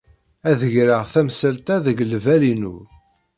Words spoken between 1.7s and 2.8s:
deg lbal-inu.